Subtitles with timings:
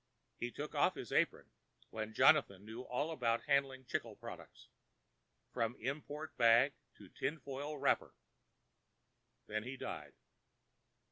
[0.39, 1.51] He took off his apron
[1.91, 4.69] when Johann knew all about handling chicle products,
[5.53, 8.15] from importing bag to tin foil wrapper.
[9.45, 10.13] Then he died.